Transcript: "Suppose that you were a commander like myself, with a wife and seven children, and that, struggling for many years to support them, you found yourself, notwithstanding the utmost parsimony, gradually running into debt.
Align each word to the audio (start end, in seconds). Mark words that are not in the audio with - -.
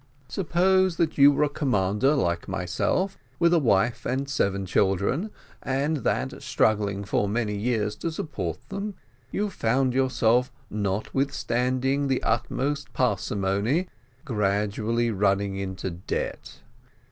"Suppose 0.29 0.95
that 0.97 1.19
you 1.19 1.31
were 1.31 1.43
a 1.43 1.47
commander 1.47 2.15
like 2.15 2.47
myself, 2.47 3.19
with 3.37 3.53
a 3.53 3.59
wife 3.59 4.03
and 4.03 4.27
seven 4.27 4.65
children, 4.65 5.29
and 5.61 5.97
that, 5.97 6.41
struggling 6.41 7.03
for 7.03 7.29
many 7.29 7.55
years 7.55 7.95
to 7.97 8.11
support 8.11 8.67
them, 8.69 8.95
you 9.29 9.51
found 9.51 9.93
yourself, 9.93 10.51
notwithstanding 10.71 12.07
the 12.07 12.23
utmost 12.23 12.93
parsimony, 12.93 13.89
gradually 14.25 15.11
running 15.11 15.57
into 15.57 15.91
debt. 15.91 16.61